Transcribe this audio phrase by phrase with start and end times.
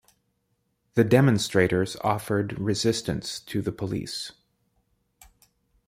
[0.95, 4.31] The demonstrators offered resistance to the police.